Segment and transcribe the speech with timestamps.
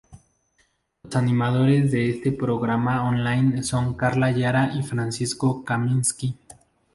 [1.03, 6.35] Los animadores de este programa online son Carla Jara y Francisco Kaminski.